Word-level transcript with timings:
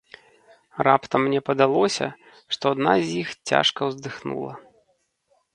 Раптам 0.87 1.21
мне 1.27 1.41
падалося, 1.49 2.07
што 2.57 2.63
адна 2.77 2.97
з 3.05 3.15
іх 3.21 3.29
цяжка 3.51 3.81
ўздыхнула. 3.91 4.53